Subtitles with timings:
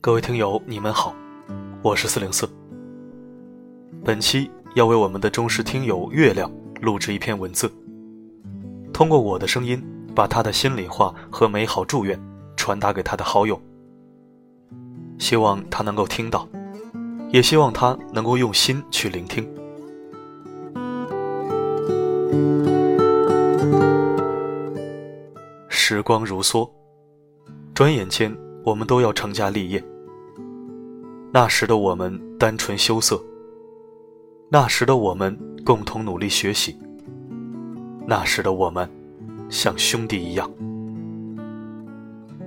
[0.00, 1.14] 各位听友，你们好，
[1.80, 2.48] 我是四零四。
[4.04, 7.72] 本期要为我们的忠实听友月亮录制一篇文字，
[8.92, 9.82] 通过我的声音，
[10.14, 12.20] 把他的心里话和美好祝愿
[12.56, 13.60] 传达给他的好友。
[15.18, 16.48] 希望他能够听到，
[17.30, 19.48] 也希望他能够用心去聆听。
[25.94, 26.66] 时光如梭，
[27.74, 29.84] 转眼间我们都要成家立业。
[31.30, 33.22] 那时的我们单纯羞涩，
[34.48, 36.74] 那时的我们共同努力学习，
[38.06, 38.90] 那时的我们
[39.50, 40.50] 像兄弟一样。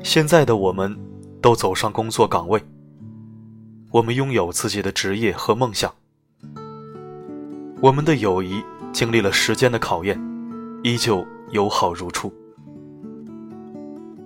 [0.01, 0.97] 现在的我们
[1.39, 2.59] 都走上工作岗位，
[3.91, 5.93] 我们拥有自己的职业和梦想，
[7.79, 10.19] 我们的友谊经历了时间的考验，
[10.81, 12.33] 依旧友好如初。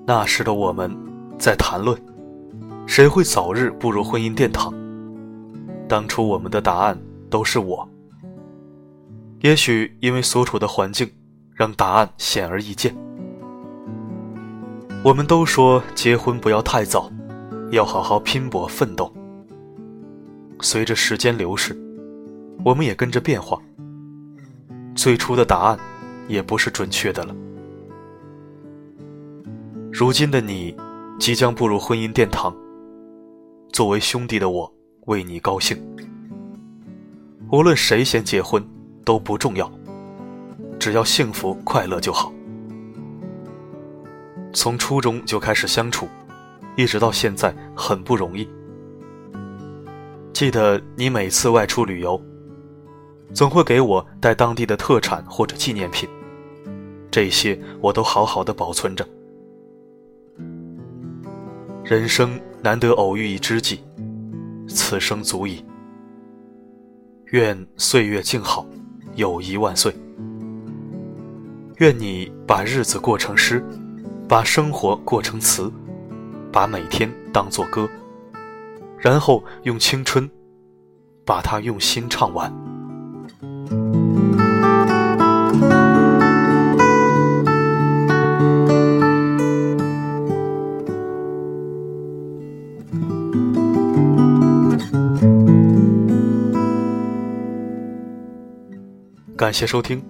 [0.10, 0.90] 那时的我们
[1.38, 1.96] 在谈论。
[2.88, 4.74] 谁会早日步入婚姻殿堂？
[5.88, 7.88] 当初我们的答案都是我。
[9.42, 11.08] 也许因为所处的环境，
[11.54, 12.92] 让答案显而易见。
[15.04, 17.12] 我们都说结婚不要太早，
[17.70, 19.14] 要好好拼搏奋斗。
[20.60, 21.78] 随着时间流逝，
[22.66, 23.62] 我们也跟着变化。
[24.96, 25.78] 最初的答案，
[26.28, 27.36] 也不是准确的了。
[29.92, 30.76] 如今的你，
[31.20, 32.56] 即将步入婚姻殿堂。
[33.74, 34.72] 作为兄弟的我，
[35.08, 35.78] 为你高兴。
[37.52, 38.64] 无论谁先结婚
[39.04, 39.70] 都不重要，
[40.80, 42.32] 只要幸福快乐就好。
[44.54, 46.08] 从初中就开始相处，
[46.78, 48.48] 一直到现在很不容易。
[50.34, 52.22] 记得你每次外出旅游，
[53.34, 56.08] 总会给我带当地的特产或者纪念品，
[57.10, 59.06] 这些我都好好的保存着。
[61.90, 62.40] 人生。
[62.62, 63.82] 难得偶遇一知己，
[64.68, 65.64] 此生足矣。
[67.28, 68.66] 愿岁月静好，
[69.16, 69.96] 友谊万岁。
[71.78, 73.64] 愿你把日子过成诗，
[74.28, 75.72] 把生活过成词，
[76.52, 77.90] 把每天当作歌，
[78.98, 80.30] 然后用青春
[81.26, 82.54] 把它用心唱完。
[99.40, 100.04] 感谢收听，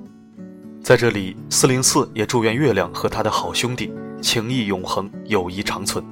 [0.82, 6.04] 在这里，四零四也祝愿月亮和他的好兄弟情谊永恒，友谊长存。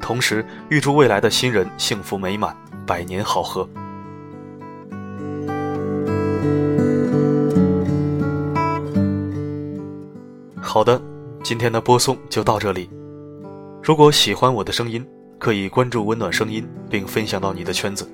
[0.00, 3.68] 同时，预祝未来的新人幸福美满，百年好合。
[10.62, 11.02] 好的，
[11.42, 12.88] 今天的播送就到这里。
[13.82, 15.04] 如果喜欢我的声音，
[15.36, 18.08] 可以关注温暖声音，并分享到你的圈子。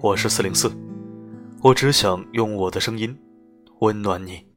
[0.00, 0.72] 我是四零四。
[1.64, 3.16] 我只想用我的声音
[3.78, 4.51] 温暖你。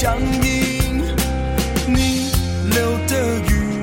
[0.00, 1.02] 僵硬。
[1.88, 2.30] 你
[2.70, 3.82] 流的雨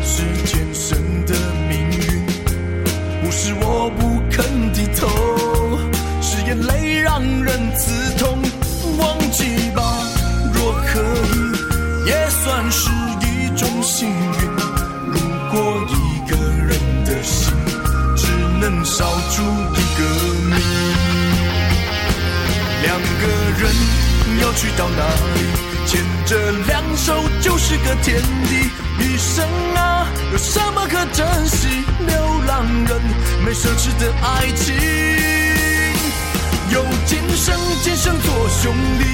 [0.00, 0.96] 是天生
[1.26, 1.34] 的
[1.68, 2.24] 命运，
[3.20, 5.08] 不是我不肯低头，
[6.22, 8.38] 是眼泪让人刺痛。
[8.96, 9.82] 忘记吧，
[10.54, 11.02] 若可
[11.34, 12.88] 以，也算是
[13.26, 14.14] 一种幸运。
[15.08, 15.18] 如
[15.50, 17.52] 果一个人的心
[18.16, 18.28] 只。
[18.60, 20.00] 能烧出一个
[20.50, 20.54] 谜，
[22.82, 23.26] 两个
[23.58, 23.72] 人
[24.40, 25.04] 要去到哪
[25.34, 25.40] 里？
[25.86, 28.70] 牵着两手就是个天地。
[28.98, 29.44] 一生
[29.74, 31.68] 啊，有什么可珍惜？
[32.06, 33.00] 流浪人
[33.44, 34.74] 没奢侈的爱情，
[36.70, 39.04] 有今生今生做兄弟，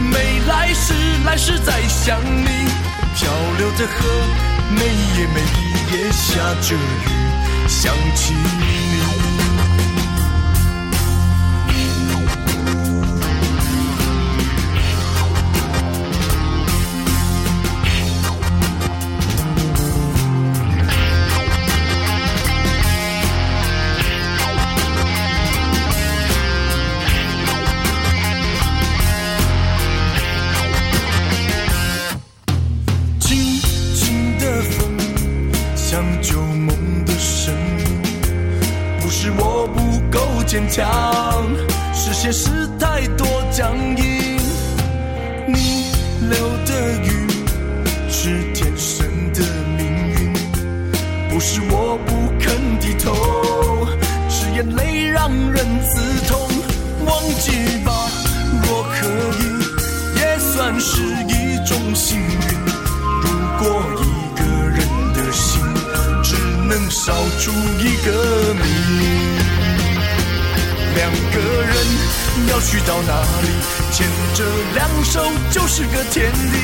[0.00, 0.94] 没来世
[1.24, 2.66] 来世再想你。
[3.14, 4.08] 漂流的河，
[4.70, 6.78] 每夜每一夜下着雨，
[7.68, 8.85] 想起你。
[40.70, 41.44] 强，
[41.94, 44.36] 是现实太多僵硬。
[45.48, 45.90] 你
[46.28, 46.36] 流
[46.66, 47.08] 的雨
[48.10, 49.40] 是天生的
[49.76, 50.32] 命运，
[51.30, 53.14] 不是我不肯低头，
[54.28, 56.48] 是眼泪让人刺痛。
[57.04, 57.52] 忘记
[57.84, 57.92] 吧，
[58.62, 59.06] 若可
[59.38, 59.42] 以，
[60.18, 62.28] 也算是一种幸运。
[63.22, 63.28] 如
[63.58, 64.04] 果一
[64.38, 64.78] 个人
[65.14, 65.62] 的心
[66.22, 66.36] 只
[66.66, 69.15] 能烧出一个谜。
[70.96, 71.76] 两个人
[72.48, 73.12] 要去到哪
[73.42, 73.48] 里？
[73.92, 74.44] 牵着
[74.74, 76.56] 两手就是个天地。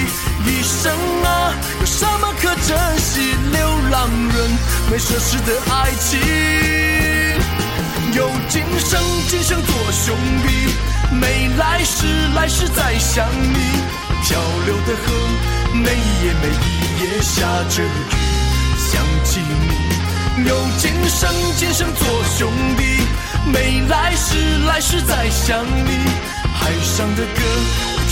[0.46, 0.90] 一生
[1.22, 3.20] 啊，有什么可珍惜？
[3.52, 4.50] 流浪人
[4.90, 6.18] 没奢侈的爱情，
[8.14, 8.98] 有今生
[9.28, 10.48] 今生做兄弟，
[11.14, 13.58] 没来世来世再相依。
[14.24, 15.12] 漂流的河，
[15.74, 16.70] 每一夜每一
[17.02, 17.86] 夜下着雨，
[18.78, 18.90] 想
[19.24, 22.08] 起你，有今生今生做
[22.38, 22.82] 兄弟。
[23.44, 25.90] 没来世，来世再想你。
[26.54, 27.40] 海上的歌，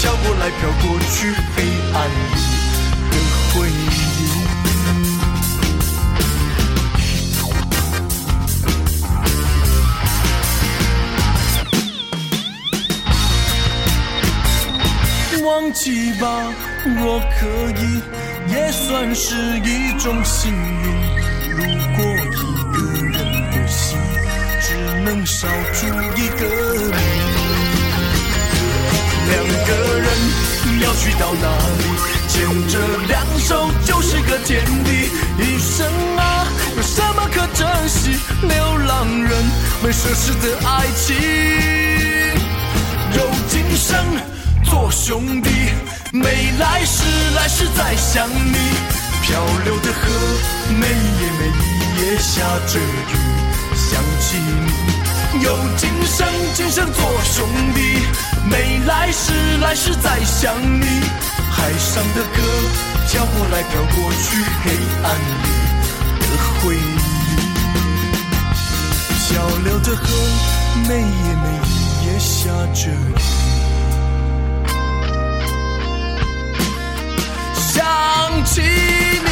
[0.01, 1.63] 飘过来飘过去，黑
[1.95, 2.41] 暗里
[3.11, 3.15] 的
[3.55, 3.71] 回忆。
[15.45, 16.27] 忘记吧，
[16.85, 17.47] 若可
[17.79, 18.03] 以，
[18.53, 20.85] 也算是一种幸运。
[21.51, 21.63] 如
[21.97, 22.10] 果。
[25.11, 26.93] 能烧出一个你。
[29.27, 29.35] 两
[29.67, 30.07] 个人
[30.83, 31.49] 要去到哪
[31.79, 31.83] 里？
[32.29, 32.79] 牵着
[33.09, 35.11] 两手就是个天地。
[35.37, 35.85] 一生
[36.17, 36.47] 啊，
[36.77, 38.15] 有什么可珍惜？
[38.43, 39.33] 流浪人
[39.83, 41.17] 没奢侈的爱情。
[43.13, 43.99] 有今生
[44.63, 45.51] 做兄弟，
[46.13, 47.03] 没来世
[47.35, 48.57] 来世再想你。
[49.23, 50.09] 漂流的河，
[50.69, 52.81] 每夜每一夜下着雨。
[53.89, 55.47] 想起你，有
[55.77, 57.79] 今生今生做兄弟，
[58.49, 60.85] 没来世来世再想你。
[61.51, 62.43] 海上的歌
[63.09, 64.71] 飘过来飘过去，黑
[65.03, 65.07] 暗
[65.43, 65.49] 里
[66.21, 66.25] 的
[66.61, 66.79] 回忆。
[69.19, 69.29] 小
[69.65, 70.03] 流的河，
[70.87, 71.05] 每夜
[71.43, 71.47] 每
[72.05, 72.95] 夜下着雨。
[77.57, 78.61] 想起
[79.25, 79.30] 你。